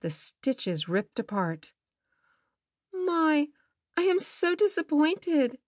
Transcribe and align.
The 0.00 0.10
stitches 0.10 0.88
ripped 0.88 1.20
apart. 1.20 1.72
"My, 2.92 3.50
I 3.96 4.02
am 4.02 4.18
so 4.18 4.56
disappointed!" 4.56 5.56